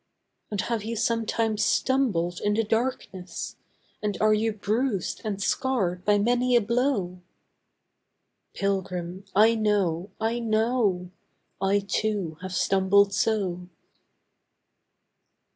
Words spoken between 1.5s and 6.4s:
stumbled in the darkness, And are you bruised and scarred by